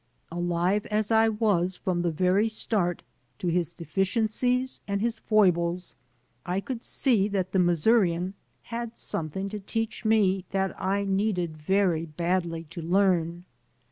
Alive 0.31 0.87
as 0.87 1.11
I 1.11 1.29
was 1.29 1.77
from 1.77 2.01
208 2.01 2.01
IN 2.01 2.01
THE 2.01 2.07
MOLD 2.07 2.15
the 2.15 2.23
very 2.41 2.49
start 2.49 3.01
to 3.37 3.47
his 3.49 3.71
deficiencies 3.71 4.79
and 4.87 4.99
his 4.99 5.19
foibles, 5.19 5.95
I 6.43 6.59
could 6.59 6.83
see 6.83 7.27
that 7.27 7.51
the 7.51 7.59
Missourian 7.59 8.33
had 8.63 8.97
something 8.97 9.47
to 9.49 9.59
teach 9.59 10.03
me 10.03 10.45
that 10.49 10.73
I 10.81 11.03
needed 11.03 11.55
very 11.55 12.07
badly 12.07 12.63
to 12.71 12.81
learn. 12.81 13.45